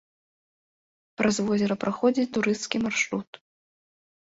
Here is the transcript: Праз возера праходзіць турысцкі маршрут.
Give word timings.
Праз 1.21 1.35
возера 1.51 1.75
праходзіць 1.85 2.27
турысцкі 2.39 2.77
маршрут. 2.89 3.29